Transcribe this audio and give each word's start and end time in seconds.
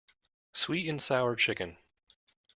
Sweet-and-sour 0.53 1.35
chicken. 1.35 1.77